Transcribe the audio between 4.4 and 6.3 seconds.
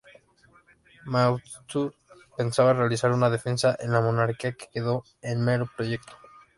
que quedó en mero proyecto.